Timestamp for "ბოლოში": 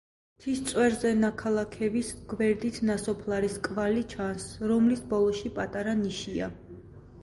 5.15-5.57